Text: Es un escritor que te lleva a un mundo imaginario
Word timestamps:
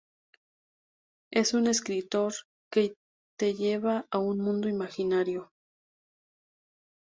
Es 1.31 1.53
un 1.53 1.67
escritor 1.67 2.33
que 2.71 2.95
te 3.37 3.53
lleva 3.53 4.07
a 4.09 4.17
un 4.17 4.39
mundo 4.39 4.67
imaginario 4.67 5.51